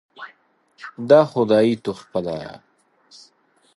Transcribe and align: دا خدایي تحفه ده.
دا 1.09 1.21
خدایي 1.31 1.75
تحفه 1.85 2.19
ده. 2.25 2.37